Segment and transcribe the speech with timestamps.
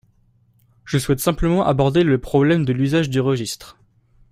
[0.83, 3.77] Je souhaite simplement aborder le problème de l’usage du registre.